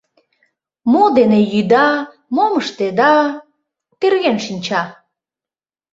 Мо 0.91 1.03
дене 1.17 1.39
йӱда, 1.53 1.87
мом 2.35 2.53
ыштеда— 2.61 3.15
терген 3.99 4.37
шинча. 4.45 4.83